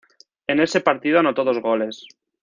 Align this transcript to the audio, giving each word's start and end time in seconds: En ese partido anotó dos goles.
En 0.47 0.59
ese 0.59 0.81
partido 0.81 1.19
anotó 1.19 1.43
dos 1.43 1.59
goles. 1.59 2.07